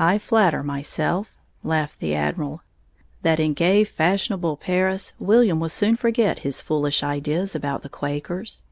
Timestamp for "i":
0.00-0.18